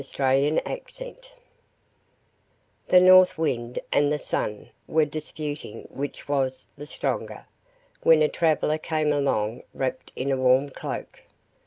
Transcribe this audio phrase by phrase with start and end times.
[0.01, 1.15] Orthographic version
[2.87, 7.45] The North Wind and the Sun were disputing which was the stronger,
[8.01, 11.21] when a traveler came along wrapped in a warm cloak.